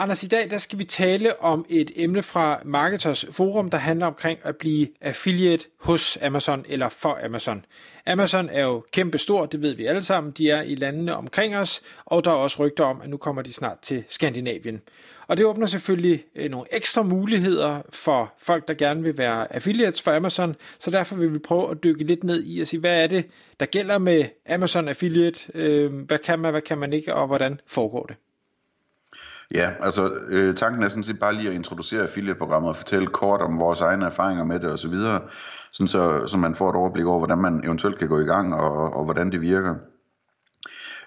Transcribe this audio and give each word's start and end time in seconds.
Anders, 0.00 0.22
i 0.22 0.26
dag 0.26 0.50
der 0.50 0.58
skal 0.58 0.78
vi 0.78 0.84
tale 0.84 1.40
om 1.40 1.66
et 1.68 1.90
emne 1.96 2.22
fra 2.22 2.60
Marketers 2.64 3.26
Forum, 3.32 3.70
der 3.70 3.78
handler 3.78 4.06
omkring 4.06 4.38
at 4.42 4.56
blive 4.56 4.88
affiliate 5.00 5.64
hos 5.80 6.18
Amazon 6.22 6.64
eller 6.68 6.88
for 6.88 7.18
Amazon. 7.24 7.64
Amazon 8.06 8.48
er 8.48 8.62
jo 8.62 8.84
kæmpestor, 8.92 9.46
det 9.46 9.62
ved 9.62 9.74
vi 9.74 9.86
alle 9.86 10.02
sammen. 10.02 10.32
De 10.32 10.50
er 10.50 10.62
i 10.62 10.74
landene 10.74 11.16
omkring 11.16 11.56
os, 11.56 11.82
og 12.04 12.24
der 12.24 12.30
er 12.30 12.34
også 12.34 12.56
rygter 12.58 12.84
om, 12.84 13.00
at 13.00 13.10
nu 13.10 13.16
kommer 13.16 13.42
de 13.42 13.52
snart 13.52 13.78
til 13.78 14.04
Skandinavien. 14.08 14.80
Og 15.26 15.36
det 15.36 15.46
åbner 15.46 15.66
selvfølgelig 15.66 16.24
øh, 16.36 16.50
nogle 16.50 16.66
ekstra 16.70 17.02
muligheder 17.02 17.82
for 17.92 18.34
folk, 18.38 18.68
der 18.68 18.74
gerne 18.74 19.02
vil 19.02 19.18
være 19.18 19.52
affiliates 19.52 20.02
for 20.02 20.12
Amazon, 20.12 20.56
så 20.78 20.90
derfor 20.90 21.16
vil 21.16 21.34
vi 21.34 21.38
prøve 21.38 21.70
at 21.70 21.82
dykke 21.82 22.04
lidt 22.04 22.24
ned 22.24 22.44
i 22.44 22.60
at 22.60 22.68
sige, 22.68 22.80
hvad 22.80 23.02
er 23.02 23.06
det, 23.06 23.26
der 23.60 23.66
gælder 23.66 23.98
med 23.98 24.24
Amazon 24.48 24.88
Affiliate, 24.88 25.40
øh, 25.54 25.92
hvad 25.92 26.18
kan 26.18 26.38
man, 26.38 26.50
hvad 26.50 26.62
kan 26.62 26.78
man 26.78 26.92
ikke, 26.92 27.14
og 27.14 27.26
hvordan 27.26 27.60
foregår 27.66 28.06
det? 28.06 28.16
Ja, 29.54 29.70
altså 29.80 30.14
øh, 30.28 30.54
tanken 30.54 30.82
er 30.82 30.88
sådan 30.88 31.02
set 31.02 31.18
bare 31.18 31.34
lige 31.34 31.48
at 31.48 31.54
introducere 31.54 32.02
affiliate-programmet 32.02 32.68
og 32.68 32.76
fortælle 32.76 33.06
kort 33.06 33.40
om 33.40 33.60
vores 33.60 33.80
egne 33.80 34.06
erfaringer 34.06 34.44
med 34.44 34.60
det 34.60 34.70
osv., 34.70 34.94
så 34.94 35.20
sådan 35.72 35.88
så, 35.88 36.26
så 36.26 36.36
man 36.36 36.54
får 36.54 36.70
et 36.70 36.76
overblik 36.76 37.06
over, 37.06 37.18
hvordan 37.18 37.38
man 37.38 37.64
eventuelt 37.64 37.98
kan 37.98 38.08
gå 38.08 38.20
i 38.20 38.24
gang 38.24 38.54
og, 38.54 38.94
og 38.94 39.04
hvordan 39.04 39.32
det 39.32 39.40
virker. 39.40 39.74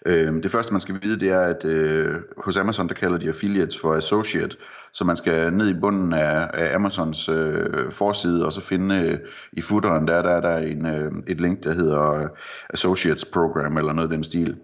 Øh, 0.06 0.44
det 0.44 0.52
første 0.52 0.74
man 0.74 0.82
skal 0.82 1.00
vide, 1.02 1.20
det 1.20 1.30
er, 1.30 1.42
at 1.42 1.66
øh, 1.66 2.16
hos 2.38 2.58
Amazon, 2.58 2.88
der 2.88 2.94
kalder 2.94 3.18
de 3.18 3.28
affiliates 3.28 3.80
for 3.80 3.94
associate, 3.94 4.58
så 4.94 5.04
man 5.04 5.18
skal 5.18 5.54
ned 5.54 5.70
i 5.70 5.80
bunden 5.80 6.14
af, 6.14 6.50
af 6.54 6.76
Amazons 6.76 7.30
øh, 7.30 7.92
forside, 7.92 8.46
og 8.46 8.54
så 8.54 8.62
finde 8.62 8.96
øh, 8.96 9.20
i 9.54 9.62
footeren, 9.62 10.08
der, 10.08 10.22
der 10.22 10.30
er 10.30 10.42
der 10.42 10.58
en, 10.58 10.86
øh, 10.86 11.12
et 11.28 11.42
link, 11.42 11.64
der 11.64 11.74
hedder 11.74 12.12
øh, 12.14 12.28
Associates 12.70 13.26
Program, 13.26 13.78
eller 13.78 13.94
noget 13.94 14.10
af 14.10 14.16
den 14.16 14.24
stil. 14.24 14.58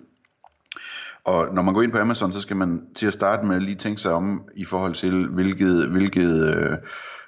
Og 1.28 1.53
når 1.53 1.61
man 1.61 1.73
går 1.73 1.81
ind 1.81 1.92
på 1.92 1.97
Amazon, 1.97 2.31
så 2.31 2.42
skal 2.42 2.56
man 2.56 2.81
til 2.95 3.08
at 3.08 3.14
starte 3.14 3.47
med 3.47 3.59
lige 3.59 3.75
tænke 3.75 4.02
sig 4.02 4.14
om 4.14 4.47
i 4.56 4.66
forhold 4.66 4.94
til, 4.94 5.28
hvilket, 5.28 5.88
hvilket 5.88 6.56
øh, 6.56 6.78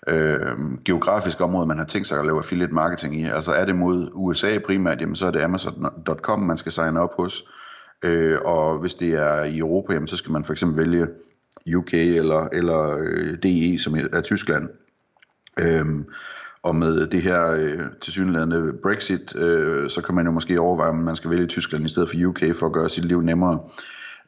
øh, 0.07 0.57
geografisk 0.85 1.41
område 1.41 1.67
man 1.67 1.77
har 1.77 1.85
tænkt 1.85 2.07
sig 2.07 2.19
at 2.19 2.25
lave 2.25 2.37
affiliate 2.37 2.73
marketing 2.73 3.21
i. 3.21 3.23
Altså 3.23 3.51
er 3.51 3.65
det 3.65 3.75
mod 3.75 4.09
USA 4.13 4.57
primært, 4.65 5.01
jamen 5.01 5.15
så 5.15 5.25
er 5.25 5.31
det 5.31 5.41
Amazon.com, 5.41 6.39
man 6.39 6.57
skal 6.57 6.71
signe 6.71 6.99
op 6.99 7.15
hos. 7.17 7.43
Øh, 8.03 8.37
og 8.45 8.79
hvis 8.79 8.95
det 8.95 9.13
er 9.13 9.43
i 9.43 9.57
Europa, 9.57 9.93
jamen 9.93 10.07
så 10.07 10.17
skal 10.17 10.31
man 10.31 10.43
for 10.43 10.53
eksempel 10.53 10.77
vælge 10.77 11.07
UK 11.75 11.93
eller, 11.93 12.47
eller 12.53 12.97
øh, 12.99 13.37
DE, 13.43 13.79
som 13.79 13.95
er 14.13 14.21
Tyskland. 14.21 14.69
Øh, 15.59 15.85
og 16.63 16.75
med 16.75 17.07
det 17.07 17.21
her 17.21 17.51
øh, 17.51 17.79
tilsyneladende 18.01 18.73
Brexit, 18.83 19.35
øh, 19.35 19.89
så 19.89 20.01
kan 20.01 20.15
man 20.15 20.25
jo 20.25 20.31
måske 20.31 20.59
overveje, 20.59 20.89
om 20.89 20.95
man 20.95 21.15
skal 21.15 21.29
vælge 21.29 21.47
Tyskland 21.47 21.85
i 21.85 21.89
stedet 21.89 22.09
for 22.09 22.27
UK 22.27 22.55
for 22.55 22.65
at 22.65 22.73
gøre 22.73 22.89
sit 22.89 23.05
liv 23.05 23.21
nemmere. 23.21 23.59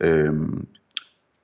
Øh, 0.02 0.34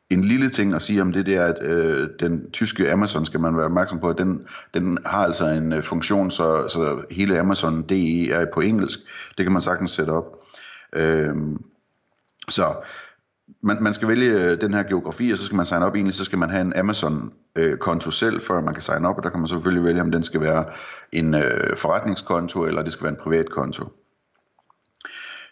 en 0.09 0.21
lille 0.21 0.49
ting 0.49 0.73
at 0.73 0.81
sige 0.81 1.01
om 1.01 1.13
det, 1.13 1.25
det 1.25 1.35
er, 1.35 1.45
at 1.45 1.63
øh, 1.63 2.09
den 2.19 2.51
tyske 2.51 2.91
Amazon 2.91 3.25
skal 3.25 3.39
man 3.39 3.57
være 3.57 3.65
opmærksom 3.65 3.99
på, 3.99 4.09
at 4.09 4.17
den, 4.17 4.47
den 4.73 4.97
har 5.05 5.23
altså 5.23 5.45
en 5.45 5.73
øh, 5.73 5.83
funktion, 5.83 6.31
så, 6.31 6.67
så 6.67 7.01
hele 7.11 7.39
Amazon 7.39 7.81
DE 7.81 8.31
er 8.31 8.45
på 8.53 8.61
engelsk. 8.61 8.99
Det 9.37 9.45
kan 9.45 9.51
man 9.51 9.61
sagtens 9.61 9.91
sætte 9.91 10.11
op. 10.11 10.25
Øh, 10.93 11.35
så 12.49 12.75
man, 13.61 13.83
man 13.83 13.93
skal 13.93 14.07
vælge 14.07 14.31
øh, 14.31 14.61
den 14.61 14.73
her 14.73 14.83
geografi, 14.83 15.31
og 15.31 15.37
så 15.37 15.45
skal 15.45 15.55
man 15.55 15.65
signe 15.65 15.85
op. 15.85 15.95
Egentlig 15.95 16.15
så 16.15 16.25
skal 16.25 16.39
man 16.39 16.49
have 16.49 16.61
en 16.61 16.75
Amazon-konto 16.75 18.11
selv, 18.11 18.41
før 18.41 18.61
man 18.61 18.73
kan 18.73 18.83
signe 18.83 19.07
op, 19.07 19.17
og 19.17 19.23
der 19.23 19.29
kan 19.29 19.39
man 19.39 19.47
selvfølgelig 19.47 19.83
vælge, 19.83 20.01
om 20.01 20.11
den 20.11 20.23
skal 20.23 20.41
være 20.41 20.65
en 21.11 21.35
øh, 21.35 21.77
forretningskonto, 21.77 22.65
eller 22.65 22.83
det 22.83 22.93
skal 22.93 23.03
være 23.03 23.13
en 23.13 23.19
privat 23.23 23.49
konto. 23.49 23.83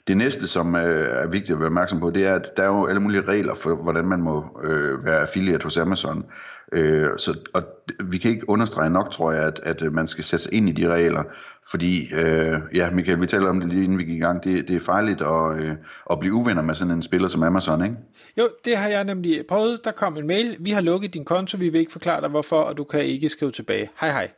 Det 0.08 0.18
næste, 0.18 0.48
som 0.48 0.76
øh, 0.76 1.24
er 1.24 1.28
vigtigt 1.28 1.52
at 1.52 1.60
være 1.60 1.68
opmærksom 1.68 2.00
på, 2.00 2.10
det 2.10 2.28
er, 2.28 2.36
at 2.36 2.58
der 2.58 2.64
er 2.64 2.68
jo 2.68 2.86
alle 2.86 3.02
mulige 3.02 3.22
regler 3.22 3.56
for, 3.56 3.76
hvordan 3.76 4.06
man 4.06 4.22
må 4.22 4.60
øh, 4.64 5.06
være 5.06 5.20
affiliate 5.20 5.64
hos 5.64 5.78
Amazon. 5.78 6.26
Øh, 6.72 7.10
så, 7.18 7.40
og 7.54 7.64
vi 8.04 8.18
kan 8.18 8.32
ikke 8.32 8.50
understrege 8.50 8.90
nok, 8.90 9.12
tror 9.12 9.32
jeg, 9.32 9.44
at, 9.44 9.60
at 9.64 9.94
man 9.94 10.08
skal 10.08 10.24
sætte 10.24 10.44
sig 10.44 10.54
ind 10.54 10.70
i 10.70 10.72
de 10.72 10.88
regler, 10.88 11.24
fordi, 11.70 12.14
øh, 12.14 12.60
ja, 12.74 12.90
Michael, 12.90 13.22
vi 13.22 13.28
taler 13.28 13.50
om 13.50 13.60
det 13.60 13.70
lige 13.70 13.84
inden 13.84 13.98
vi 13.98 14.04
gik 14.04 14.18
i 14.18 14.20
gang, 14.20 14.44
det, 14.44 14.68
det 14.68 14.76
er 14.76 14.80
farligt 14.80 15.22
at, 15.22 15.64
øh, 15.64 15.76
at 16.12 16.20
blive 16.20 16.34
uvenner 16.34 16.62
med 16.62 16.76
sådan 16.76 16.94
en 16.94 17.02
spiller 17.02 17.28
som 17.28 17.44
Amazon, 17.44 17.84
ikke? 17.84 17.96
Jo, 18.38 18.50
det 18.66 18.78
har 18.78 18.90
jeg 18.90 19.04
nemlig 19.04 19.44
prøvet. 19.48 19.80
Der 19.84 19.92
kom 19.92 20.18
en 20.18 20.28
mail, 20.28 20.56
vi 20.60 20.72
har 20.72 20.82
lukket 20.82 21.14
din 21.14 21.26
konto, 21.26 21.58
vi 21.58 21.70
vil 21.70 21.80
ikke 21.80 21.92
forklare 21.92 22.22
dig 22.22 22.30
hvorfor, 22.30 22.62
og 22.62 22.78
du 22.78 22.84
kan 22.84 23.04
ikke 23.04 23.30
skrive 23.30 23.52
tilbage. 23.52 23.90
Hej 24.00 24.12
hej. 24.12 24.32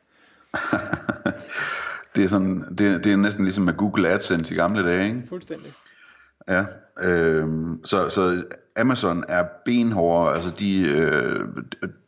det 2.17 2.25
er, 2.25 2.29
sådan, 2.29 2.65
det, 2.77 3.03
det 3.03 3.11
er 3.11 3.15
næsten 3.15 3.43
ligesom 3.43 3.63
med 3.63 3.73
Google 3.73 4.09
AdSense 4.09 4.53
i 4.53 4.57
gamle 4.57 4.83
dage, 4.83 5.05
ikke? 5.05 5.23
Fuldstændig. 5.29 5.73
Ja, 6.47 6.65
øh, 7.01 7.47
så, 7.83 8.09
så 8.09 8.43
Amazon 8.77 9.23
er 9.27 9.43
benhårde, 9.65 10.35
altså 10.35 10.49
de, 10.59 10.89
øh, 10.89 11.47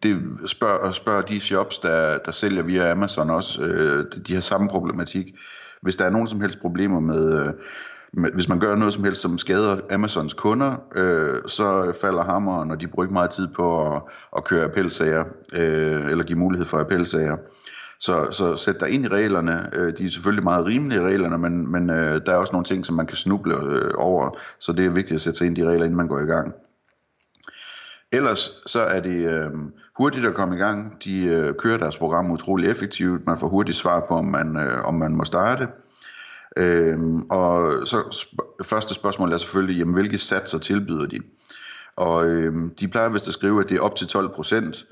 de 0.03 0.19
spørger, 0.47 0.91
spørger 0.91 1.21
de 1.21 1.39
shops, 1.39 1.79
der, 1.79 2.17
der 2.17 2.31
sælger 2.31 2.63
via 2.63 2.91
Amazon 2.91 3.29
også, 3.29 3.63
øh, 3.63 4.05
de 4.27 4.33
har 4.33 4.41
samme 4.41 4.69
problematik. 4.69 5.35
Hvis 5.81 5.95
der 5.95 6.05
er 6.05 6.09
nogen 6.09 6.27
som 6.27 6.41
helst 6.41 6.59
problemer 6.61 6.99
med, 6.99 7.39
øh, 7.39 7.53
med 8.13 8.31
hvis 8.33 8.49
man 8.49 8.59
gør 8.59 8.75
noget 8.75 8.93
som 8.93 9.03
helst, 9.03 9.21
som 9.21 9.37
skader 9.37 9.77
Amazons 9.91 10.33
kunder, 10.33 10.75
øh, 10.95 11.41
så 11.47 11.97
falder 12.01 12.23
hammeren, 12.23 12.71
og 12.71 12.81
de 12.81 12.87
bruger 12.87 13.05
ikke 13.05 13.13
meget 13.13 13.29
tid 13.29 13.47
på 13.47 13.95
at, 13.95 14.01
at 14.37 14.43
køre 14.43 14.65
appelsager, 14.65 15.23
øh, 15.53 16.11
eller 16.11 16.23
give 16.23 16.39
mulighed 16.39 16.67
for 16.67 16.79
appelsager. 16.79 17.37
Så, 17.99 18.27
så 18.31 18.55
sæt 18.55 18.79
dig 18.79 18.89
ind 18.89 19.05
i 19.05 19.07
reglerne. 19.07 19.69
Øh, 19.73 19.97
de 19.97 20.05
er 20.05 20.09
selvfølgelig 20.09 20.43
meget 20.43 20.65
rimelige 20.65 21.01
reglerne, 21.01 21.37
men, 21.37 21.71
men 21.71 21.89
øh, 21.89 22.21
der 22.25 22.31
er 22.31 22.35
også 22.35 22.53
nogle 22.53 22.65
ting, 22.65 22.85
som 22.85 22.95
man 22.95 23.07
kan 23.07 23.17
snuble 23.17 23.55
øh, 23.55 23.91
over, 23.97 24.37
så 24.59 24.73
det 24.73 24.85
er 24.85 24.89
vigtigt 24.89 25.15
at 25.15 25.21
sætte 25.21 25.37
sig 25.37 25.47
ind 25.47 25.57
i 25.57 25.61
de 25.61 25.67
regler, 25.67 25.85
inden 25.85 25.97
man 25.97 26.07
går 26.07 26.19
i 26.19 26.25
gang. 26.25 26.53
Ellers 28.11 28.61
så 28.65 28.81
er 28.81 28.99
det 28.99 29.33
øh, 29.33 29.51
hurtigt 29.97 30.25
at 30.25 30.33
komme 30.33 30.55
i 30.55 30.59
gang. 30.59 31.03
De 31.03 31.25
øh, 31.25 31.53
kører 31.53 31.77
deres 31.77 31.97
program 31.97 32.31
utrolig 32.31 32.69
effektivt. 32.69 33.25
Man 33.25 33.39
får 33.39 33.47
hurtigt 33.47 33.77
svar 33.77 34.05
på, 34.07 34.13
om 34.13 34.25
man, 34.25 34.57
øh, 34.57 34.85
om 34.85 34.93
man 34.93 35.15
må 35.15 35.23
starte. 35.23 35.67
Øhm, 36.57 37.21
og 37.29 37.87
så 37.87 37.97
sp- 37.99 38.63
første 38.63 38.93
spørgsmål 38.93 39.31
er 39.33 39.37
selvfølgelig, 39.37 39.77
jamen, 39.79 39.93
hvilke 39.93 40.17
satser 40.17 40.59
tilbyder 40.59 41.05
de? 41.05 41.19
Og 41.95 42.27
øhm, 42.27 42.75
de 42.79 42.87
plejer 42.87 43.09
vist 43.09 43.27
at 43.27 43.33
skrive, 43.33 43.63
at 43.63 43.69
det 43.69 43.77
er 43.77 43.81
op 43.81 43.95
til 43.95 44.07
12 44.07 44.29
procent. 44.29 44.85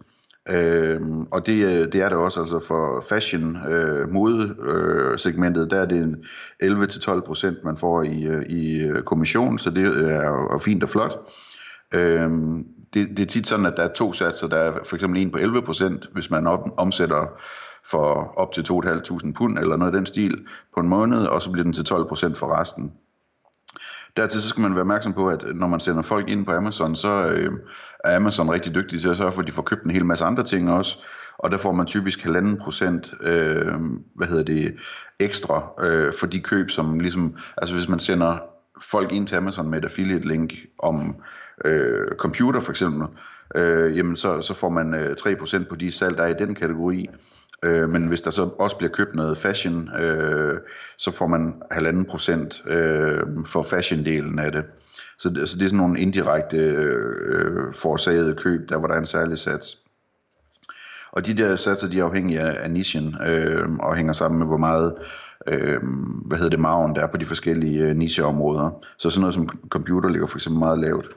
Øhm, 0.50 1.22
og 1.32 1.46
det, 1.46 1.66
øh, 1.66 1.92
det 1.92 1.96
er 1.96 2.10
det 2.10 2.18
også 2.18 2.40
altså 2.40 2.60
for 2.60 3.06
fashion 3.10 3.58
øh, 3.68 4.10
mode 4.10 4.56
øh, 4.64 5.18
segmentet, 5.18 5.72
der 5.72 5.82
er 5.82 5.86
det 5.86 5.98
en 5.98 6.26
11-12 6.64 7.20
procent 7.26 7.58
man 7.64 7.78
får 7.78 8.04
i, 8.04 8.28
øh, 8.28 8.44
i 8.44 8.88
øh, 8.88 9.04
kommission, 9.04 9.60
så 9.60 9.70
det 9.70 10.12
er 10.12 10.28
jo 10.28 10.60
fint 10.60 10.84
og 10.84 10.90
flot. 10.90 11.18
Øhm, 11.94 12.66
det, 12.94 13.10
det 13.10 13.20
er 13.20 13.26
tit 13.26 13.48
sådan, 13.48 13.66
at 13.66 13.74
der 13.78 13.84
er 13.84 13.94
to 13.94 14.14
satser, 14.14 14.48
der 14.48 14.58
er 14.58 14.74
for 14.86 14.96
eksempel 14.96 15.22
en 15.22 15.32
på 15.32 15.38
11 15.38 15.62
procent, 15.62 16.10
hvis 16.14 16.30
man 16.30 16.48
op, 16.48 16.70
omsætter 16.78 17.40
for 17.86 18.34
op 18.38 18.52
til 18.52 18.62
2.500 18.62 19.34
pund 19.34 19.60
eller 19.60 19.78
noget 19.78 19.94
af 19.94 19.98
den 19.98 20.06
stil 20.06 20.46
på 20.76 20.80
en 20.80 20.90
måned, 20.90 21.26
og 21.26 21.42
så 21.42 21.52
bliver 21.52 21.64
den 21.64 21.74
til 21.74 21.84
12 21.84 22.08
procent 22.08 22.38
for 22.38 22.60
resten. 22.60 22.92
Dertil 24.18 24.42
så 24.42 24.50
skal 24.50 24.62
man 24.62 24.72
være 24.72 24.82
opmærksom 24.82 25.14
på, 25.14 25.30
at 25.30 25.46
når 25.56 25.68
man 25.68 25.80
sender 25.80 26.02
folk 26.02 26.30
ind 26.30 26.46
på 26.46 26.52
Amazon, 26.52 26.96
så 26.96 27.28
øh, 27.28 27.52
er 28.04 28.16
Amazon 28.16 28.50
rigtig 28.50 28.76
dygtig 28.76 29.02
til 29.02 29.10
at 29.10 29.18
sørge 29.18 29.32
for, 29.32 29.42
at 29.42 29.48
de 29.48 29.52
får 29.52 29.62
købt 29.62 29.84
en 29.84 29.92
hel 29.92 30.06
masse 30.06 30.26
andre 30.26 30.44
ting 30.44 30.72
også. 30.72 30.98
Og 31.38 31.52
der 31.52 31.58
får 31.58 31.72
man 31.72 31.86
typisk 31.86 32.24
halvanden 32.24 32.58
procent, 32.58 33.14
øh, 33.22 33.74
hvad 34.16 34.28
hedder 34.28 34.44
det, 34.44 34.76
ekstra 35.20 35.72
øh, 35.82 36.14
for 36.14 36.28
de 36.28 36.40
køb, 36.40 36.70
som 36.70 37.00
ligesom, 37.00 37.38
altså 37.58 37.76
hvis 37.76 37.90
man 37.90 38.00
sender 38.00 38.38
folk 38.82 39.12
ind 39.12 39.28
til 39.28 39.36
Amazon 39.36 39.70
med 39.70 39.78
et 39.78 39.86
affiliate 39.86 40.28
link 40.28 40.54
om 40.80 41.16
øh, 41.66 42.08
computer 42.18 42.60
for 42.60 42.72
eksempel, 42.72 43.08
øh, 43.56 43.98
jamen 43.98 44.16
så, 44.16 44.42
så 44.42 44.54
får 44.54 44.70
man 44.70 44.94
øh, 44.94 45.16
3% 45.20 45.70
på 45.70 45.76
de 45.76 45.92
salg, 45.92 46.18
der 46.18 46.24
er 46.24 46.36
i 46.36 46.46
den 46.46 46.56
kategori. 46.56 47.10
Øh, 47.64 47.90
men 47.90 48.08
hvis 48.08 48.22
der 48.22 48.32
så 48.32 48.50
også 48.60 48.78
bliver 48.78 48.92
købt 48.92 49.16
noget 49.16 49.38
fashion, 49.38 49.90
øh, 50.00 50.60
så 50.98 51.12
får 51.12 51.28
man 51.28 51.62
halvanden 51.72 52.06
procent 52.06 52.64
øh, 52.68 53.20
for 53.46 53.64
fashion-delen 53.64 54.40
af 54.42 54.52
det. 54.52 54.64
Så 55.20 55.30
det, 55.30 55.50
så 55.50 55.58
det 55.58 55.64
er 55.64 55.70
sådan 55.70 55.78
nogle 55.78 56.00
indirekte 56.00 56.58
øh, 56.58 57.74
forårsagede 57.74 58.36
køb, 58.36 58.70
der 58.70 58.76
var 58.76 58.88
der 58.88 58.96
en 58.96 59.06
særlig 59.06 59.38
sats. 59.38 59.78
Og 61.12 61.26
de 61.26 61.34
der 61.34 61.56
satser, 61.56 61.90
de 61.90 62.00
er 62.00 62.04
afhængige 62.04 62.40
af, 62.40 62.64
af 62.64 62.72
nichen, 62.72 63.16
øh, 63.28 63.70
og 63.80 63.96
hænger 63.96 64.14
sammen 64.14 64.40
med, 64.40 64.48
hvor 64.48 64.58
meget 64.58 64.96
øh, 65.48 65.80
hvad 66.26 66.38
hedder 66.38 66.50
det, 66.50 66.60
maven 66.60 66.96
der 66.96 67.02
er 67.02 67.08
på 67.08 67.18
de 67.18 67.26
forskellige 67.26 67.84
øh, 67.84 67.96
nicheområder. 67.96 68.86
Så 68.98 69.10
sådan 69.10 69.22
noget 69.22 69.34
som 69.34 69.50
computer 69.70 70.10
ligger 70.10 70.28
for 70.28 70.38
eksempel 70.38 70.60
meget 70.60 70.80
lavt. 70.80 71.10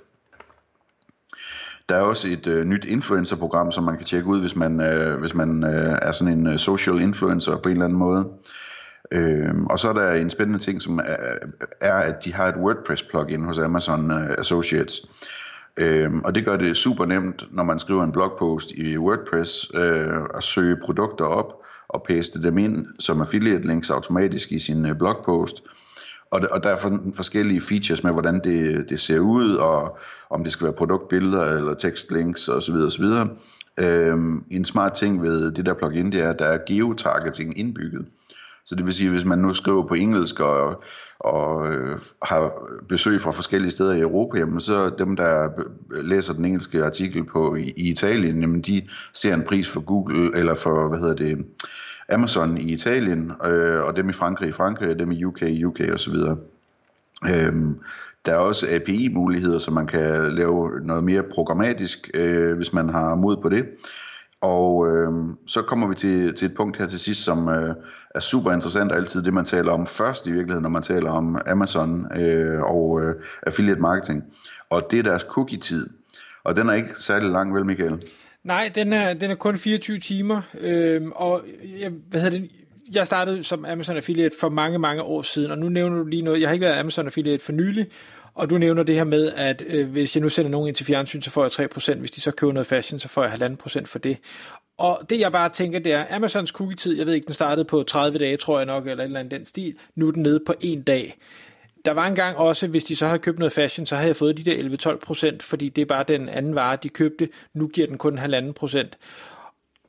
Der 1.90 1.96
er 1.96 2.00
også 2.00 2.28
et 2.28 2.46
øh, 2.46 2.64
nyt 2.64 2.84
influencer-program, 2.84 3.72
som 3.72 3.84
man 3.84 3.96
kan 3.96 4.06
tjekke 4.06 4.28
ud, 4.28 4.40
hvis 4.40 4.56
man, 4.56 4.80
øh, 4.80 5.20
hvis 5.20 5.34
man 5.34 5.64
øh, 5.64 5.98
er 6.02 6.12
sådan 6.12 6.38
en 6.38 6.46
øh, 6.46 6.58
social 6.58 7.00
influencer 7.00 7.56
på 7.56 7.68
en 7.68 7.72
eller 7.72 7.84
anden 7.84 7.98
måde. 7.98 8.24
Øh, 9.12 9.54
og 9.70 9.78
så 9.78 9.88
er 9.88 9.92
der 9.92 10.12
en 10.12 10.30
spændende 10.30 10.58
ting, 10.58 10.82
som 10.82 10.98
er, 10.98 11.16
er 11.80 11.94
at 11.94 12.24
de 12.24 12.34
har 12.34 12.46
et 12.46 12.54
WordPress-plugin 12.54 13.44
hos 13.44 13.58
Amazon 13.58 14.10
øh, 14.10 14.34
Associates. 14.38 15.00
Øh, 15.76 16.10
og 16.24 16.34
det 16.34 16.44
gør 16.44 16.56
det 16.56 16.76
super 16.76 17.04
nemt, 17.04 17.44
når 17.50 17.62
man 17.62 17.78
skriver 17.78 18.04
en 18.04 18.12
blogpost 18.12 18.70
i 18.70 18.98
WordPress, 18.98 19.70
øh, 19.74 20.20
at 20.34 20.42
søge 20.42 20.76
produkter 20.84 21.24
op 21.24 21.52
og 21.88 22.02
paste 22.08 22.42
dem 22.42 22.58
ind 22.58 22.86
som 22.98 23.20
affiliate 23.20 23.66
links 23.68 23.90
automatisk 23.90 24.52
i 24.52 24.58
sin 24.58 24.86
øh, 24.86 24.96
blogpost. 24.98 25.62
Og, 26.30 26.40
og 26.50 26.62
der 26.62 26.68
er 26.68 27.00
forskellige 27.14 27.60
features 27.60 28.02
med, 28.02 28.12
hvordan 28.12 28.40
det, 28.44 28.88
det 28.88 29.00
ser 29.00 29.18
ud, 29.18 29.54
og 29.54 29.98
om 30.30 30.44
det 30.44 30.52
skal 30.52 30.64
være 30.64 30.74
produktbilleder 30.74 31.44
eller 31.44 31.74
tekstlinks 31.74 32.48
osv. 32.48 32.74
osv. 32.74 33.04
Øhm, 33.80 34.44
en 34.50 34.64
smart 34.64 34.92
ting 34.92 35.22
ved 35.22 35.52
det 35.52 35.66
der 35.66 35.74
plugin, 35.74 36.12
det 36.12 36.20
er, 36.20 36.30
at 36.30 36.38
der 36.38 36.46
er 36.46 36.58
geotargeting 36.66 37.58
indbygget. 37.58 38.06
Så 38.64 38.74
det 38.74 38.86
vil 38.86 38.94
sige, 38.94 39.10
hvis 39.10 39.24
man 39.24 39.38
nu 39.38 39.54
skriver 39.54 39.86
på 39.86 39.94
engelsk 39.94 40.40
og, 40.40 40.82
og 41.18 41.72
øh, 41.72 41.98
har 42.22 42.52
besøg 42.88 43.20
fra 43.20 43.30
forskellige 43.30 43.70
steder 43.70 43.92
i 43.92 44.00
Europa, 44.00 44.38
jamen 44.38 44.60
så 44.60 44.90
dem, 44.98 45.16
der 45.16 45.48
læser 46.02 46.34
den 46.34 46.44
engelske 46.44 46.84
artikel 46.84 47.24
på 47.24 47.54
i, 47.54 47.72
i 47.76 47.90
Italien, 47.90 48.40
jamen 48.40 48.60
de 48.60 48.88
ser 49.12 49.34
en 49.34 49.44
pris 49.44 49.68
for 49.68 49.80
Google, 49.80 50.38
eller 50.38 50.54
for, 50.54 50.88
hvad 50.88 50.98
hedder 50.98 51.14
det, 51.14 51.46
Amazon 52.10 52.58
i 52.58 52.72
Italien, 52.72 53.32
øh, 53.44 53.84
og 53.84 53.96
dem 53.96 54.08
i 54.08 54.12
Frankrig 54.12 54.48
i 54.48 54.52
Frankrig, 54.52 54.90
og 54.90 54.98
dem 54.98 55.12
i 55.12 55.24
UK 55.24 55.42
i 55.42 55.64
UK 55.64 55.80
osv. 55.92 56.14
Øhm, 57.34 57.80
der 58.26 58.32
er 58.32 58.36
også 58.36 58.66
API-muligheder, 58.70 59.58
så 59.58 59.70
man 59.70 59.86
kan 59.86 60.32
lave 60.32 60.80
noget 60.80 61.04
mere 61.04 61.22
programmatisk, 61.22 62.10
øh, 62.14 62.56
hvis 62.56 62.72
man 62.72 62.88
har 62.88 63.14
mod 63.14 63.36
på 63.36 63.48
det. 63.48 63.66
Og 64.40 64.88
øh, 64.88 65.12
så 65.46 65.62
kommer 65.62 65.88
vi 65.88 65.94
til, 65.94 66.34
til 66.34 66.46
et 66.46 66.54
punkt 66.54 66.76
her 66.76 66.86
til 66.86 66.98
sidst, 66.98 67.24
som 67.24 67.48
øh, 67.48 67.74
er 68.14 68.20
super 68.20 68.52
interessant, 68.52 68.92
og 68.92 68.98
altid 68.98 69.22
det, 69.22 69.34
man 69.34 69.44
taler 69.44 69.72
om 69.72 69.86
først 69.86 70.26
i 70.26 70.32
virkeligheden, 70.32 70.62
når 70.62 70.70
man 70.70 70.82
taler 70.82 71.10
om 71.10 71.38
Amazon 71.46 72.18
øh, 72.20 72.62
og 72.62 73.02
øh, 73.02 73.14
affiliate 73.42 73.80
marketing. 73.80 74.24
Og 74.70 74.90
det 74.90 74.98
er 74.98 75.02
deres 75.02 75.22
cookie-tid. 75.22 75.90
Og 76.44 76.56
den 76.56 76.68
er 76.68 76.72
ikke 76.72 76.94
særlig 76.98 77.30
lang, 77.30 77.54
vel 77.54 77.66
Michael? 77.66 78.02
Nej, 78.44 78.70
den 78.74 78.92
er, 78.92 79.14
den 79.14 79.30
er 79.30 79.34
kun 79.34 79.58
24 79.58 79.98
timer, 79.98 80.42
øh, 80.60 81.02
og 81.14 81.42
jeg, 81.78 81.90
hvad 81.90 82.20
hedder 82.20 82.38
det, 82.38 82.50
jeg 82.94 83.06
startede 83.06 83.44
som 83.44 83.64
Amazon 83.64 83.96
Affiliate 83.96 84.36
for 84.40 84.48
mange, 84.48 84.78
mange 84.78 85.02
år 85.02 85.22
siden, 85.22 85.50
og 85.50 85.58
nu 85.58 85.68
nævner 85.68 85.98
du 85.98 86.04
lige 86.04 86.22
noget, 86.22 86.40
jeg 86.40 86.48
har 86.48 86.52
ikke 86.52 86.66
været 86.66 86.78
Amazon 86.78 87.06
Affiliate 87.06 87.44
for 87.44 87.52
nylig, 87.52 87.86
og 88.34 88.50
du 88.50 88.58
nævner 88.58 88.82
det 88.82 88.94
her 88.94 89.04
med, 89.04 89.32
at 89.32 89.62
øh, 89.66 89.90
hvis 89.90 90.16
jeg 90.16 90.22
nu 90.22 90.28
sender 90.28 90.50
nogen 90.50 90.68
ind 90.68 90.76
til 90.76 90.86
fjernsyn, 90.86 91.22
så 91.22 91.30
får 91.30 91.42
jeg 91.42 91.70
3%, 91.76 91.98
hvis 91.98 92.10
de 92.10 92.20
så 92.20 92.30
køber 92.30 92.52
noget 92.52 92.66
fashion, 92.66 92.98
så 92.98 93.08
får 93.08 93.24
jeg 93.24 93.32
1,5% 93.42 93.84
for 93.86 93.98
det. 93.98 94.16
Og 94.78 95.00
det 95.10 95.20
jeg 95.20 95.32
bare 95.32 95.48
tænker, 95.48 95.78
det 95.78 95.92
er, 95.92 96.04
Amazons 96.10 96.50
cookie-tid, 96.50 96.98
jeg 96.98 97.06
ved 97.06 97.14
ikke, 97.14 97.26
den 97.26 97.34
startede 97.34 97.64
på 97.64 97.82
30 97.82 98.18
dage, 98.18 98.36
tror 98.36 98.58
jeg 98.58 98.66
nok, 98.66 98.86
eller 98.86 99.04
et 99.04 99.06
eller 99.06 99.20
andet 99.20 99.38
den 99.38 99.44
stil, 99.44 99.74
nu 99.94 100.08
er 100.08 100.12
den 100.12 100.22
nede 100.22 100.40
på 100.46 100.54
en 100.60 100.82
dag. 100.82 101.18
Der 101.84 101.90
var 101.90 102.06
engang 102.06 102.36
også, 102.36 102.66
hvis 102.66 102.84
de 102.84 102.96
så 102.96 103.06
havde 103.06 103.18
købt 103.18 103.38
noget 103.38 103.52
fashion, 103.52 103.86
så 103.86 103.96
havde 103.96 104.08
jeg 104.08 104.16
fået 104.16 104.36
de 104.36 104.44
der 104.44 104.92
11-12 104.92 104.96
procent, 104.96 105.42
fordi 105.42 105.68
det 105.68 105.82
er 105.82 105.86
bare 105.86 106.04
den 106.08 106.28
anden 106.28 106.54
vare, 106.54 106.78
de 106.82 106.88
købte. 106.88 107.28
Nu 107.54 107.68
giver 107.68 107.86
den 107.86 107.98
kun 107.98 108.18
1,5 108.18 108.52
procent. 108.52 108.98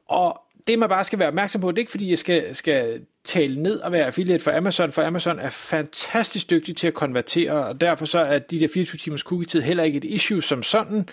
Og 0.08 0.42
det 0.68 0.80
man 0.80 0.90
bare 0.90 1.04
skal 1.04 1.20
være 1.20 1.28
opmærksom 1.28 1.62
på, 1.62 1.72
det 1.72 1.78
er 1.78 1.82
ikke 1.82 1.92
fordi, 1.92 2.10
jeg 2.10 2.20
skal, 2.20 2.56
skal 2.56 3.02
tale 3.24 3.62
ned 3.62 3.80
og 3.80 3.92
være 3.92 4.06
affiliate 4.06 4.44
for 4.44 4.58
Amazon, 4.58 4.92
for 4.92 5.04
Amazon 5.04 5.40
er 5.40 5.50
fantastisk 5.50 6.50
dygtig 6.50 6.78
til 6.78 6.88
at 6.88 6.94
konvertere, 6.94 7.66
og 7.66 7.82
derfor 7.82 8.06
så 8.06 8.20
er 8.20 8.40
de 8.40 8.60
der 8.60 8.68
24 8.74 8.98
timers 8.98 9.22
cookie-tid 9.22 9.62
heller 9.62 9.84
ikke 9.84 9.98
et 9.98 10.04
issue 10.04 10.42
som 10.42 10.64
sådan. 10.64 11.10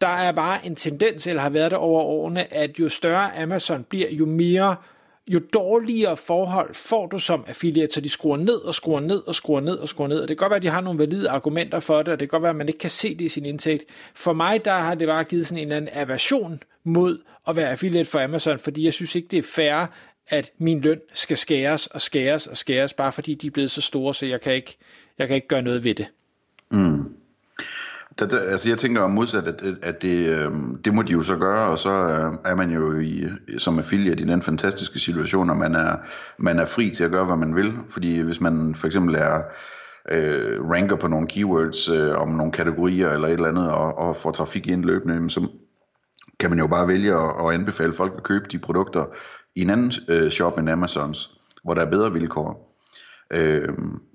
Der 0.00 0.08
er 0.08 0.32
bare 0.32 0.66
en 0.66 0.76
tendens, 0.76 1.26
eller 1.26 1.42
har 1.42 1.50
været 1.50 1.70
der 1.70 1.76
over 1.76 2.02
årene, 2.02 2.54
at 2.54 2.78
jo 2.78 2.88
større 2.88 3.42
Amazon 3.42 3.84
bliver, 3.84 4.10
jo 4.10 4.26
mere 4.26 4.76
jo 5.28 5.40
dårligere 5.54 6.16
forhold 6.16 6.74
får 6.74 7.06
du 7.06 7.18
som 7.18 7.44
affiliate, 7.48 7.94
så 7.94 8.00
de 8.00 8.08
skruer 8.10 8.36
ned 8.36 8.54
og 8.54 8.74
skruer 8.74 9.00
ned 9.00 9.26
og 9.26 9.34
skruer 9.34 9.60
ned 9.60 9.78
og 9.78 9.88
skruer 9.88 10.08
ned. 10.08 10.20
Og 10.20 10.28
det 10.28 10.36
kan 10.38 10.42
godt 10.44 10.50
være, 10.50 10.56
at 10.56 10.62
de 10.62 10.68
har 10.68 10.80
nogle 10.80 10.98
valide 10.98 11.30
argumenter 11.30 11.80
for 11.80 12.02
det, 12.02 12.08
og 12.08 12.20
det 12.20 12.28
kan 12.28 12.36
godt 12.36 12.42
være, 12.42 12.50
at 12.50 12.56
man 12.56 12.68
ikke 12.68 12.78
kan 12.78 12.90
se 12.90 13.14
det 13.14 13.24
i 13.24 13.28
sin 13.28 13.46
indtægt. 13.46 13.84
For 14.14 14.32
mig, 14.32 14.64
der 14.64 14.72
har 14.72 14.94
det 14.94 15.08
bare 15.08 15.24
givet 15.24 15.46
sådan 15.46 15.58
en 15.58 15.62
eller 15.62 15.76
anden 15.76 15.90
aversion 15.92 16.62
mod 16.84 17.18
at 17.48 17.56
være 17.56 17.70
affiliate 17.70 18.10
for 18.10 18.20
Amazon, 18.20 18.58
fordi 18.58 18.84
jeg 18.84 18.94
synes 18.94 19.14
ikke, 19.14 19.28
det 19.28 19.38
er 19.38 19.42
fair, 19.42 19.86
at 20.28 20.52
min 20.58 20.80
løn 20.80 21.00
skal 21.12 21.36
skæres 21.36 21.86
og 21.86 22.00
skæres 22.00 22.46
og 22.46 22.56
skæres, 22.56 22.94
bare 22.94 23.12
fordi 23.12 23.34
de 23.34 23.46
er 23.46 23.50
blevet 23.50 23.70
så 23.70 23.80
store, 23.80 24.14
så 24.14 24.26
jeg 24.26 24.40
kan 24.40 24.54
ikke, 24.54 24.76
jeg 25.18 25.26
kan 25.26 25.36
ikke 25.36 25.48
gøre 25.48 25.62
noget 25.62 25.84
ved 25.84 25.94
det. 25.94 26.06
Der, 28.20 28.26
Det, 28.26 28.38
altså 28.38 28.68
jeg 28.68 28.78
tænker 28.78 29.06
modsat, 29.06 29.46
at, 29.46 29.62
at 29.82 30.02
det, 30.02 30.26
øh, 30.26 30.52
det 30.84 30.94
må 30.94 31.02
de 31.02 31.12
jo 31.12 31.22
så 31.22 31.36
gøre, 31.36 31.70
og 31.70 31.78
så 31.78 31.90
øh, 31.90 32.52
er 32.52 32.54
man 32.54 32.70
jo 32.70 33.00
i, 33.00 33.24
som 33.58 33.78
affiliate 33.78 34.22
i 34.22 34.26
den 34.26 34.42
fantastiske 34.42 34.98
situation, 34.98 35.50
at 35.50 35.56
man 35.56 35.74
er, 35.74 35.96
man 36.38 36.58
er 36.58 36.64
fri 36.64 36.90
til 36.90 37.04
at 37.04 37.10
gøre, 37.10 37.24
hvad 37.24 37.36
man 37.36 37.56
vil. 37.56 37.74
Fordi 37.88 38.20
hvis 38.20 38.40
man 38.40 38.74
for 38.74 38.86
eksempel 38.86 39.14
er 39.14 39.42
øh, 40.10 40.70
ranker 40.70 40.96
på 40.96 41.08
nogle 41.08 41.26
keywords 41.26 41.88
øh, 41.88 42.14
om 42.14 42.28
nogle 42.28 42.52
kategorier 42.52 43.10
eller 43.10 43.28
et 43.28 43.32
eller 43.32 43.48
andet, 43.48 43.70
og, 43.70 43.98
og 43.98 44.16
får 44.16 44.30
trafik 44.30 44.66
ind 44.66 44.84
løbende, 44.84 45.30
så 45.30 45.48
kan 46.40 46.50
man 46.50 46.58
jo 46.58 46.66
bare 46.66 46.88
vælge 46.88 47.14
at, 47.14 47.34
at 47.46 47.54
anbefale 47.54 47.92
folk 47.92 48.12
at 48.16 48.22
købe 48.22 48.44
de 48.52 48.58
produkter 48.58 49.04
i 49.56 49.60
en 49.60 49.70
anden 49.70 49.92
øh, 50.08 50.30
shop 50.30 50.58
end 50.58 50.70
Amazons, 50.70 51.30
hvor 51.64 51.74
der 51.74 51.82
er 51.82 51.90
bedre 51.90 52.12
vilkår. 52.12 52.69
Øh, 53.30 53.68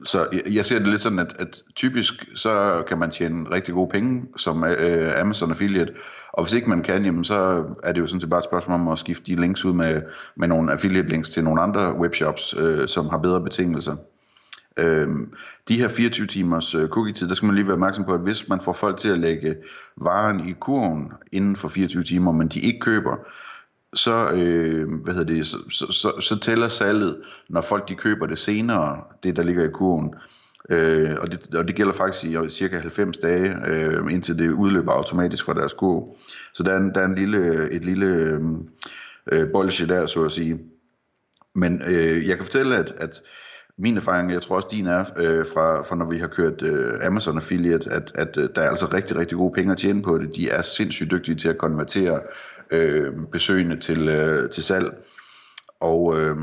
så 0.06 0.28
jeg, 0.34 0.42
jeg 0.56 0.66
ser 0.66 0.80
det 0.80 0.88
lidt 0.88 1.02
sådan, 1.02 1.20
at, 1.20 1.36
at 1.40 1.62
typisk 1.76 2.14
så 2.36 2.84
kan 2.88 2.98
man 2.98 3.12
tjene 3.12 3.52
rigtig 3.52 3.74
gode 3.74 3.90
penge 3.90 4.24
som 4.38 4.64
øh, 4.64 5.22
Amazon 5.22 5.52
affiliate, 5.52 5.94
og 6.34 6.44
hvis 6.44 6.54
ikke 6.54 6.70
man 6.70 6.84
kan, 6.84 7.06
jamen, 7.06 7.24
så 7.24 7.64
er 7.84 7.92
det 7.92 8.02
jo 8.02 8.08
sådan 8.08 8.22
set 8.22 8.30
bare 8.30 8.38
et 8.38 8.44
spørgsmål 8.44 8.80
om 8.80 8.88
at 8.88 9.00
skifte 9.00 9.26
de 9.26 9.42
links 9.42 9.66
ud 9.66 9.74
med, 9.74 10.02
med 10.36 10.48
nogle 10.48 10.72
affiliate 10.72 11.10
links 11.10 11.30
til 11.30 11.44
nogle 11.44 11.62
andre 11.62 11.96
webshops, 11.96 12.56
øh, 12.58 12.88
som 12.88 13.10
har 13.10 13.18
bedre 13.18 13.42
betingelser. 13.42 13.96
Øh, 14.78 15.08
de 15.68 15.78
her 15.80 15.88
24 15.88 16.28
timers 16.28 16.76
øh, 16.76 16.90
cookie-tid, 16.90 17.28
der 17.28 17.36
skal 17.36 17.46
man 17.46 17.56
lige 17.56 17.68
være 17.68 17.74
opmærksom 17.74 18.06
på, 18.06 18.14
at 18.14 18.20
hvis 18.22 18.50
man 18.50 18.62
får 18.62 18.74
folk 18.74 18.98
til 18.98 19.10
at 19.10 19.18
lægge 19.18 19.56
varen 19.98 20.50
i 20.50 20.52
kurven 20.60 21.12
inden 21.32 21.56
for 21.56 21.68
24 21.68 22.04
timer, 22.04 22.32
men 22.32 22.48
de 22.48 22.60
ikke 22.60 22.80
køber, 22.80 23.16
så, 23.96 24.32
øh, 24.32 24.92
hvad 25.04 25.14
hedder 25.14 25.34
det, 25.34 25.48
så, 25.48 25.58
så, 25.70 25.92
så, 25.92 26.22
så 26.22 26.40
tæller 26.40 26.68
salget, 26.68 27.22
når 27.50 27.62
folk 27.62 27.90
de 27.90 27.96
køber 27.96 28.26
det 28.26 28.38
senere, 28.38 29.04
det 29.24 29.36
der 29.36 29.44
ligger 29.44 29.64
i 29.64 29.72
kurven. 29.72 30.14
Øh, 30.70 31.16
og, 31.20 31.32
det, 31.32 31.56
og 31.56 31.68
det 31.68 31.76
gælder 31.76 31.94
faktisk 31.94 32.26
i 32.26 32.50
cirka 32.50 32.80
90 32.80 33.18
dage, 33.18 33.56
øh, 33.68 34.14
indtil 34.14 34.38
det 34.38 34.50
udløber 34.50 34.92
automatisk 34.92 35.46
fra 35.46 35.54
deres 35.54 35.74
kurv. 35.74 36.18
Så 36.54 36.64
der 36.64 36.72
er, 36.72 36.78
en, 36.78 36.96
der 36.96 37.02
er 37.02 37.06
en 37.06 37.16
lille, 37.16 37.72
et 37.72 37.86
lille 37.86 38.08
øh, 38.08 38.42
øh 39.32 39.52
bolsje 39.52 39.88
der, 39.88 40.06
så 40.06 40.24
at 40.24 40.32
sige. 40.32 40.60
Men 41.56 41.82
øh, 41.88 42.28
jeg 42.28 42.36
kan 42.36 42.46
fortælle, 42.46 42.78
at, 42.78 42.94
at 42.98 43.22
min 43.78 43.98
erfaring, 43.98 44.32
jeg 44.32 44.42
tror 44.42 44.56
også 44.56 44.68
din 44.72 44.88
er, 44.88 45.06
øh, 45.18 45.46
fra, 45.54 45.84
fra 45.84 45.96
når 45.96 46.06
vi 46.06 46.18
har 46.18 46.28
kørt 46.28 46.62
øh, 46.62 47.06
Amazon 47.06 47.38
Affiliate, 47.38 47.90
at, 47.92 48.12
at 48.16 48.38
øh, 48.38 48.50
der 48.56 48.62
er 48.62 48.70
altså 48.70 48.86
rigtig, 48.94 49.18
rigtig 49.18 49.38
gode 49.38 49.54
penge 49.54 49.72
at 49.72 49.78
tjene 49.78 50.02
på 50.02 50.18
det. 50.18 50.36
De 50.36 50.50
er 50.50 50.62
sindssygt 50.62 51.12
dygtige 51.12 51.36
til 51.36 51.50
at 51.50 51.58
konvertere 51.58 52.20
øh, 52.72 53.14
besøgende 53.32 53.80
til, 53.80 54.10
øh, 54.10 54.50
til 54.50 54.64
salg. 54.64 54.94
Og 55.80 56.20
øh, 56.20 56.38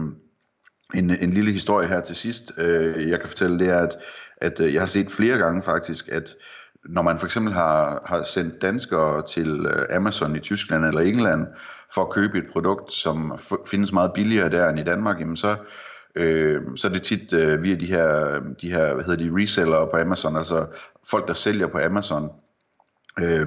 en, 0.95 1.11
en 1.11 1.31
lille 1.31 1.53
historie 1.53 1.89
her 1.89 2.01
til 2.01 2.17
sidst, 2.17 2.59
øh, 2.59 3.11
jeg 3.11 3.21
kan 3.21 3.29
fortælle, 3.29 3.59
det 3.59 3.69
er, 3.69 3.79
at, 3.79 3.99
at 4.37 4.61
øh, 4.61 4.75
jeg 4.75 4.81
har 4.81 4.87
set 4.87 5.11
flere 5.11 5.39
gange 5.39 5.62
faktisk, 5.62 6.09
at 6.09 6.35
når 6.85 7.03
man 7.03 7.19
for 7.19 7.27
eksempel 7.27 7.53
har, 7.53 8.03
har 8.07 8.23
sendt 8.23 8.62
danskere 8.62 9.23
til 9.23 9.67
øh, 9.67 9.97
Amazon 9.97 10.37
i 10.37 10.41
Tyskland 10.41 10.85
eller 10.85 11.01
England 11.01 11.47
for 11.95 12.03
at 12.03 12.11
købe 12.11 12.39
et 12.39 12.45
produkt, 12.53 12.93
som 12.93 13.39
findes 13.71 13.93
meget 13.93 14.12
billigere 14.15 14.51
der 14.51 14.69
end 14.69 14.79
i 14.79 14.85
Danmark, 14.85 15.21
jamen 15.21 15.37
så, 15.37 15.57
øh, 16.14 16.62
så 16.76 16.88
er 16.88 16.92
det 16.92 17.02
tit 17.02 17.33
øh, 17.33 17.62
via 17.62 17.75
de 17.75 17.87
her, 17.87 18.40
de 18.61 18.73
her 18.73 18.95
hvad 18.95 19.04
hedder 19.04 19.25
de, 19.25 19.42
resellere 19.42 19.88
på 19.90 19.97
Amazon, 19.97 20.37
altså 20.37 20.66
folk, 21.11 21.28
der 21.28 21.35
sælger 21.35 21.66
på 21.66 21.78
Amazon. 21.78 22.31
Øh, 23.21 23.47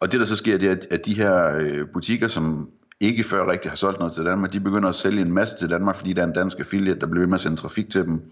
og 0.00 0.12
det 0.12 0.20
der 0.20 0.26
så 0.26 0.36
sker, 0.36 0.58
det 0.58 0.70
er, 0.70 0.76
at 0.90 1.06
de 1.06 1.14
her 1.14 1.56
øh, 1.56 1.88
butikker, 1.92 2.28
som 2.28 2.70
ikke 3.00 3.24
før 3.24 3.50
rigtig 3.50 3.70
har 3.70 3.76
solgt 3.76 3.98
noget 3.98 4.14
til 4.14 4.24
Danmark, 4.24 4.52
de 4.52 4.60
begynder 4.60 4.88
at 4.88 4.94
sælge 4.94 5.20
en 5.20 5.32
masse 5.32 5.56
til 5.56 5.70
Danmark, 5.70 5.96
fordi 5.96 6.12
der 6.12 6.22
er 6.22 6.26
en 6.26 6.32
dansk 6.32 6.60
affiliate, 6.60 7.00
der 7.00 7.06
bliver 7.06 7.20
ved 7.20 7.28
med 7.28 7.34
at 7.34 7.40
sende 7.40 7.56
trafik 7.56 7.90
til 7.90 8.04
dem. 8.04 8.22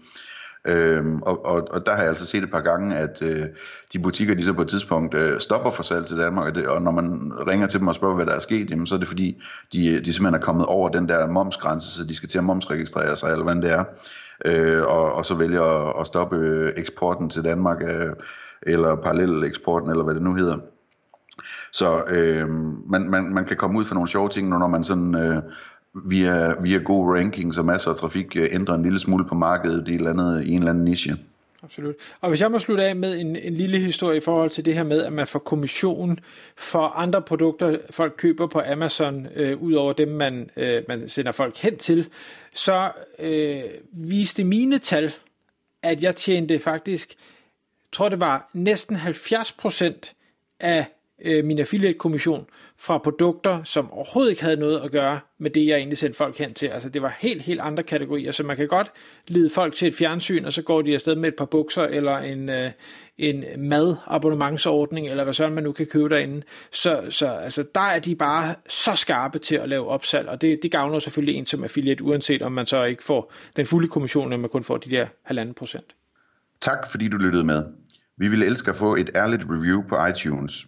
Øhm, 0.65 1.21
og, 1.21 1.45
og, 1.45 1.67
og 1.71 1.85
der 1.85 1.91
har 1.91 1.99
jeg 1.99 2.07
altså 2.07 2.25
set 2.25 2.43
et 2.43 2.51
par 2.51 2.61
gange, 2.61 2.95
at 2.95 3.21
øh, 3.21 3.45
de 3.93 3.99
butikker, 3.99 4.35
de 4.35 4.45
så 4.45 4.53
på 4.53 4.61
et 4.61 4.67
tidspunkt 4.67 5.13
øh, 5.13 5.39
stopper 5.39 5.71
for 5.71 5.83
salg 5.83 6.05
til 6.05 6.17
Danmark, 6.17 6.47
og, 6.47 6.55
det, 6.55 6.67
og 6.67 6.81
når 6.81 6.91
man 6.91 7.33
ringer 7.47 7.67
til 7.67 7.79
dem 7.79 7.87
og 7.87 7.95
spørger, 7.95 8.15
hvad 8.15 8.25
der 8.25 8.35
er 8.35 8.39
sket, 8.39 8.69
jamen, 8.69 8.87
så 8.87 8.95
er 8.95 8.99
det 8.99 9.07
fordi, 9.07 9.41
de, 9.73 9.87
øh, 9.87 10.05
de 10.05 10.13
simpelthen 10.13 10.41
er 10.41 10.45
kommet 10.45 10.65
over 10.65 10.89
den 10.89 11.09
der 11.09 11.27
momsgrænse, 11.27 11.91
så 11.91 12.03
de 12.03 12.15
skal 12.15 12.29
til 12.29 12.37
at 12.37 12.43
momsregistrere 12.43 13.15
sig, 13.15 13.31
eller 13.31 13.43
hvad 13.43 13.55
det 13.55 13.71
er, 13.71 13.83
øh, 14.45 14.83
og, 14.83 15.13
og 15.13 15.25
så 15.25 15.35
vælger 15.35 15.61
at, 15.61 16.01
at 16.01 16.07
stoppe 16.07 16.35
øh, 16.35 16.73
eksporten 16.77 17.29
til 17.29 17.43
Danmark, 17.43 17.77
øh, 17.81 18.13
eller 18.61 18.95
parallel 18.95 19.43
eksporten, 19.43 19.89
eller 19.89 20.03
hvad 20.03 20.15
det 20.15 20.23
nu 20.23 20.33
hedder. 20.33 20.57
Så 21.71 22.03
øh, 22.07 22.49
man, 22.89 23.09
man, 23.09 23.33
man 23.33 23.45
kan 23.45 23.57
komme 23.57 23.79
ud 23.79 23.85
for 23.85 23.95
nogle 23.95 24.09
sjove 24.09 24.29
ting, 24.29 24.49
når 24.49 24.67
man 24.67 24.83
sådan 24.83 25.15
øh, 25.15 25.41
via, 26.05 26.61
via 26.61 26.77
gode 26.77 27.19
rankings 27.19 27.57
og 27.57 27.65
masser 27.65 27.89
af 27.89 27.95
trafik 27.95 28.35
øh, 28.35 28.49
ændrer 28.51 28.75
en 28.75 28.83
lille 28.83 28.99
smule 28.99 29.25
på 29.25 29.35
markedet 29.35 29.87
i, 29.87 29.91
et 29.91 29.95
eller 29.95 30.09
andet, 30.09 30.43
i 30.43 30.51
en 30.51 30.57
eller 30.57 30.69
anden 30.69 30.83
niche. 30.83 31.17
Absolut. 31.63 31.95
Og 32.21 32.29
hvis 32.29 32.41
jeg 32.41 32.51
må 32.51 32.59
slutte 32.59 32.83
af 32.83 32.95
med 32.95 33.19
en, 33.19 33.35
en 33.35 33.53
lille 33.53 33.79
historie 33.79 34.17
i 34.17 34.21
forhold 34.21 34.49
til 34.49 34.65
det 34.65 34.73
her 34.73 34.83
med, 34.83 35.03
at 35.03 35.13
man 35.13 35.27
får 35.27 35.39
kommission 35.39 36.19
for 36.55 36.87
andre 36.87 37.21
produkter, 37.21 37.77
folk 37.89 38.13
køber 38.17 38.47
på 38.47 38.61
Amazon, 38.71 39.27
øh, 39.35 39.61
ud 39.61 39.73
over 39.73 39.93
dem, 39.93 40.07
man, 40.07 40.49
øh, 40.57 40.83
man 40.87 41.09
sender 41.09 41.31
folk 41.31 41.57
hen 41.57 41.77
til, 41.77 42.09
så 42.53 42.91
øh, 43.19 43.61
viste 43.91 44.43
mine 44.43 44.77
tal, 44.77 45.13
at 45.83 46.03
jeg 46.03 46.15
tjente 46.15 46.59
faktisk, 46.59 47.15
tror 47.91 48.09
det 48.09 48.19
var 48.19 48.49
næsten 48.53 48.95
70% 48.95 50.13
af 50.59 50.85
øh, 51.25 51.45
min 51.45 51.59
affiliate-kommission 51.59 52.45
fra 52.77 52.97
produkter, 52.97 53.63
som 53.63 53.91
overhovedet 53.91 54.31
ikke 54.31 54.43
havde 54.43 54.59
noget 54.59 54.79
at 54.79 54.91
gøre 54.91 55.19
med 55.37 55.51
det, 55.51 55.67
jeg 55.67 55.77
egentlig 55.77 55.97
sendte 55.97 56.17
folk 56.17 56.37
hen 56.37 56.53
til. 56.53 56.67
Altså 56.67 56.89
det 56.89 57.01
var 57.01 57.15
helt, 57.19 57.41
helt 57.41 57.59
andre 57.59 57.83
kategorier, 57.83 58.31
så 58.31 58.43
man 58.43 58.57
kan 58.57 58.67
godt 58.67 58.91
lede 59.27 59.49
folk 59.49 59.75
til 59.75 59.87
et 59.87 59.95
fjernsyn, 59.95 60.45
og 60.45 60.53
så 60.53 60.61
går 60.61 60.81
de 60.81 60.93
afsted 60.93 61.15
med 61.15 61.29
et 61.29 61.35
par 61.35 61.45
bukser, 61.45 61.83
eller 61.83 62.17
en, 62.17 62.49
øh, 62.49 62.71
en 63.17 63.43
madabonnementsordning, 63.57 65.07
eller 65.07 65.23
hvad 65.23 65.33
sådan 65.33 65.53
man 65.53 65.63
nu 65.63 65.71
kan 65.71 65.85
købe 65.85 66.09
derinde. 66.09 66.41
Så, 66.71 67.01
så 67.09 67.27
altså, 67.27 67.65
der 67.75 67.81
er 67.81 67.99
de 67.99 68.15
bare 68.15 68.55
så 68.69 68.95
skarpe 68.95 69.39
til 69.39 69.55
at 69.55 69.69
lave 69.69 69.87
opsalg, 69.87 70.29
og 70.29 70.41
det, 70.41 70.59
det 70.63 70.71
gavner 70.71 70.99
selvfølgelig 70.99 71.35
en 71.35 71.45
som 71.45 71.63
affiliate, 71.63 72.03
uanset 72.03 72.41
om 72.41 72.51
man 72.51 72.65
så 72.65 72.83
ikke 72.83 73.03
får 73.03 73.33
den 73.55 73.65
fulde 73.65 73.87
kommission, 73.87 74.27
eller 74.27 74.37
man 74.37 74.49
kun 74.49 74.63
får 74.63 74.77
de 74.77 74.89
der 74.89 75.07
halvanden 75.23 75.55
procent. 75.55 75.95
Tak 76.61 76.91
fordi 76.91 77.07
du 77.07 77.17
lyttede 77.17 77.43
med. 77.43 77.63
Vi 78.17 78.27
ville 78.27 78.45
elske 78.45 78.69
at 78.69 78.75
få 78.75 78.95
et 78.95 79.09
ærligt 79.15 79.43
review 79.49 79.81
på 79.89 80.05
iTunes. 80.05 80.67